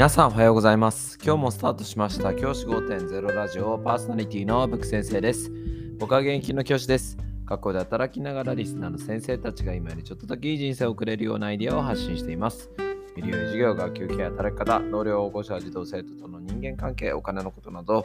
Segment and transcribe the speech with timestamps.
[0.00, 1.18] 皆さんおはようございます。
[1.22, 5.52] 今日もスタートしました教師5.0ラジオパーソナリティのブク先生です。
[5.98, 7.18] 僕は現役の教師です。
[7.44, 12.70] 学校で働きながらリスナーの先生たちが今よりちょっとだけいい人生を送れるようなアイデアを発信しています。
[13.14, 18.02] 医療授業、学級ケア、働き方、同僚、保護者、児童生徒との人間関係、お金のことなど、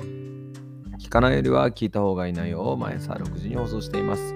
[1.00, 4.36] 聞かないよりは聞いた方がいい内容を毎朝6時に放送しています。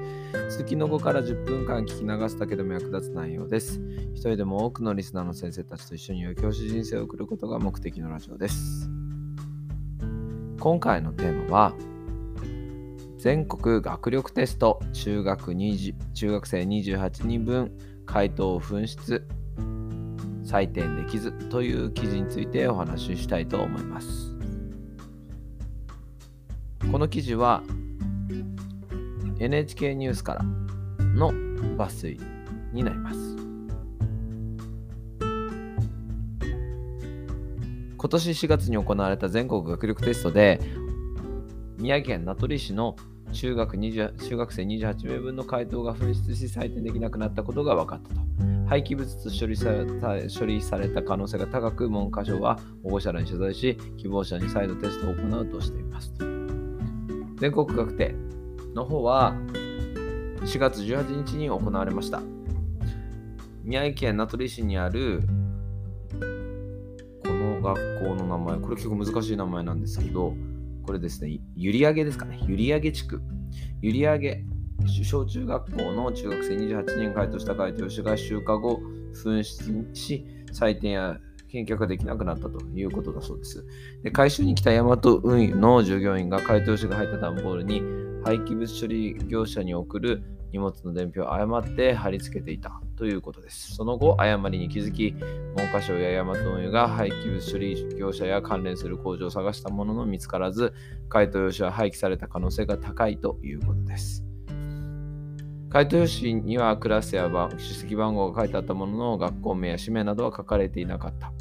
[0.50, 3.80] 通勤の後から10分間聞き流すだけでも役立つ内容です。
[4.14, 8.90] 一人でも多くのリスナーの先生たちと一緒に良い教師人生を送ることが目的のラジオです。
[10.60, 11.74] 今回のテーマは、
[13.18, 17.72] 全国学力テスト中学20中学生28人分
[18.06, 19.26] 回答を紛失
[20.44, 24.39] 採点できずという記事についてお話ししたいと思います。
[26.92, 27.62] この記事は
[29.40, 30.44] NHK ニュースから
[31.14, 32.20] の抜粋
[32.74, 33.38] になります。
[37.96, 40.60] 今年4月に行われた全国学力テストで
[41.78, 42.96] 宮城県名取市の
[43.34, 48.22] 中学20中学生28名分の回答が紛失し採点できなくなったことが分かったと。
[48.68, 56.39] 廃棄物と処理された処理された可能性が高く、文科省は保護者らに取材し、希望者に再度テストを行うとしています。
[57.40, 58.16] 全国学定
[58.76, 59.34] の方は
[60.42, 62.22] 4月18日に行われました。
[63.64, 65.22] 宮城県名取市にある
[67.24, 70.34] この学校の名前、これ結構難しい名前なんですけど、
[70.86, 73.22] これですね、閖上ですかね、閖上地区。
[73.82, 74.46] 閖上
[75.04, 78.80] 小中学校の中学生28人回答した回答用紙が週間後
[79.14, 81.20] 紛失し、採点や
[81.50, 83.66] 返却ができなくなったということだそうです。
[84.04, 87.82] で回収に来た大和運輸の従業員が回答用紙が入った段ボールに
[88.24, 93.76] 廃棄物処理業者に送る荷物の伝票を誤って貼り付けていたということです。
[93.76, 95.12] その後、誤りに気づき、
[95.56, 100.74] 文科省や大和運輸が廃棄物処理業者や関連する工場を探したものの見つからず、
[101.08, 104.26] 回答用紙は廃棄された可能性が高いということです。
[105.70, 111.32] 回答用紙にはクラスや出席番号が書いてあったものの、学校名や氏名などは書かれていなかった。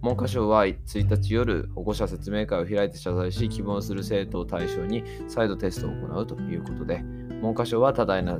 [0.00, 7.02] 文科省は1日夜、保護者説明会を開いて謝罪し、希望する生徒を対象に再度テストを行うということで、
[7.42, 8.38] 文科省は多大な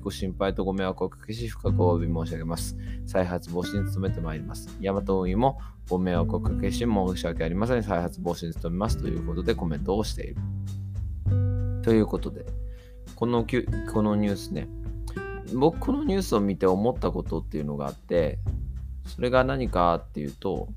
[0.00, 2.76] ご心配とご迷惑をおかけし、深くお詫び申し上げます。
[3.06, 4.68] 再発防止に努めてまいります。
[4.80, 7.84] 大和運輸もご迷惑をおかけし、申し訳ありません。
[7.84, 10.36] 再発防止に努めますということでコメントをしている。
[11.82, 12.46] ということで、
[13.14, 13.46] この
[13.92, 14.68] このニュースね、
[15.54, 18.40] 僕このニュースを見て思ったことっていうのがあって、
[19.06, 20.68] それが何かっていうと、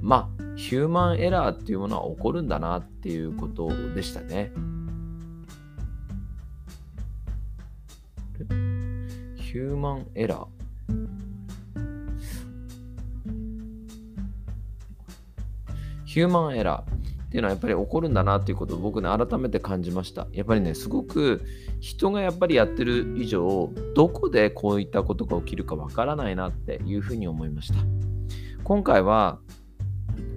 [0.00, 4.52] まあ、ヒューマンエラーっていうものは起こるんだなっていうことでしたね。
[9.36, 10.46] ヒューマンエラー。
[16.04, 16.97] ヒューマンエラー
[17.28, 20.26] っていうのはやっぱり起こるんだなっていうことを僕ね改めて感じました。
[20.32, 21.44] やっぱりねすごく
[21.78, 27.74] 人がやっぱりやってる以上どこでこういったことが起きるかわからないなっていうふうに思いました。
[28.64, 29.40] 今回は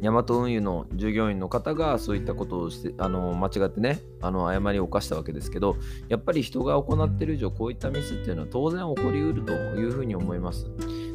[0.01, 5.77] ヤマト運輸の従業員の方がそういったことをしてあの間違ってねあの誤りを犯したわけですけど
[6.09, 10.65] やっぱり人が行っている以上こういったミスっていうのは当然起こりうるというふうに思います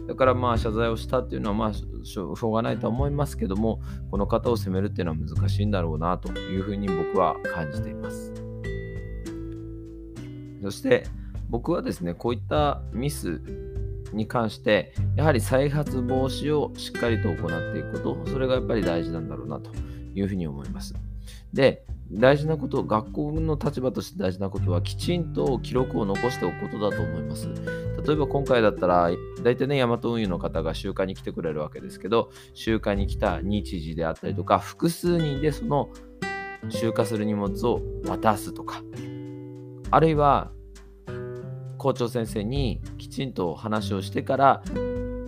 [0.07, 3.81] だからまあ謝罪をしたっていうのはまあしょうがないとは思いますけども
[4.11, 8.33] この方を責めるっていうのは難しいんだろうなというふうに僕は感じています。
[10.63, 11.07] そして
[11.49, 13.41] 僕はですねこういったミス
[14.13, 19.71] に関してやはり再発防止をしっかりと行っていくことそれがやっぱり大事なんだろうなと
[20.15, 20.95] いうふうに思います。
[21.53, 27.49] で大事なこと学校の立場として大事なことはきちんと記録を残しておくことだと思います。
[28.07, 29.11] 例えば今回だったら
[29.43, 35.91] 大体ねヤマト運輸の方が集会に来てくれるわけですけど集会に来た日時であったりとか複数人でその
[36.69, 38.83] 集荷する荷物を渡すとか
[39.91, 40.53] あるいは
[41.79, 44.63] 校長先生にきちんと話をしてから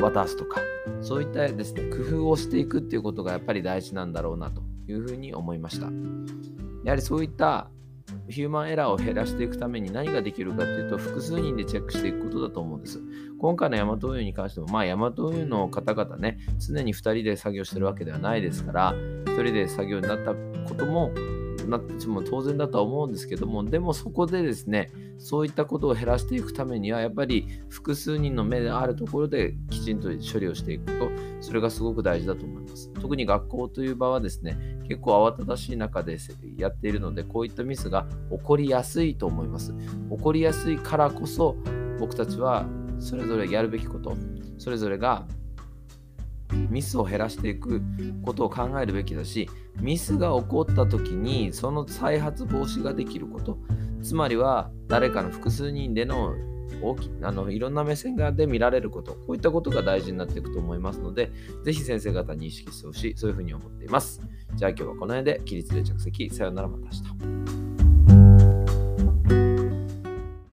[0.00, 0.60] 渡すとか
[1.00, 5.88] そういったですね工夫をしていくっていうことがやっぱり大事なんだろうなというふうに思いました。
[6.88, 7.68] やはりそういった
[8.30, 12.98] ヒューマンエラーを減らしていくために何ができるかというと複数人でチェックしていくことだと思うんです。
[13.38, 20.32] 今回のヤマト運輸に関してもまあヤマト運輸の方々ね常に2人で作業してるわけではないですから1人で作業になった
[20.66, 21.12] ことも
[21.68, 31.10] なっても当然だとは思うんですけどもでもそこでですねそういったことを減らしていくためにはやっぱり複数人の目であるところできちんと処理をしていくこと
[31.40, 32.90] それがすごく大事だと思います。
[32.94, 36.18] 特に学校という場はですね結構慌ただしい中で
[36.56, 39.74] やっているのでこういったミスが起こりやすいと思います。
[40.10, 41.56] 起こりやすいからこそ
[41.98, 42.66] 僕たちは
[43.00, 44.16] それぞれやるべきこと
[44.56, 45.26] それぞれが
[46.70, 47.82] ミスを減らしていく
[48.22, 49.48] ことを考えるべきだし
[49.80, 53.58] ミスが起こった時にその再発防止ができること
[54.02, 56.34] つまりは誰かの複数人での
[56.82, 61.30] 大きあのいろんな目線で見られること、こういったことが大事になっていくと思いますので、
[61.64, 64.20] ぜひ先生方に意識してほしい、そういうふうに思っています。
[64.54, 67.67] じゃあ今日はこの辺で起立で着席、さようならまた明日。